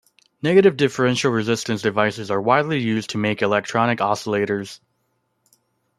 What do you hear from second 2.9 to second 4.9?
to make electronic oscillators.